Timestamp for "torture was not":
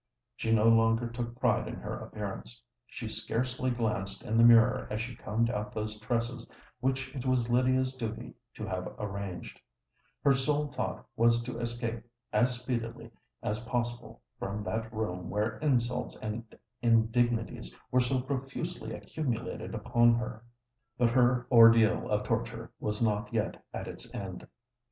22.23-23.31